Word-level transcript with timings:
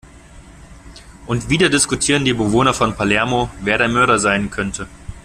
Und 1.27 1.49
wieder 1.51 1.69
diskutieren 1.69 2.25
die 2.25 2.33
Bewohner 2.33 2.73
von 2.73 2.95
Palermo, 2.95 3.51
wer 3.61 3.77
der 3.77 3.87
Mörder 3.87 4.17
sein 4.17 4.49
könnte. 4.49 4.87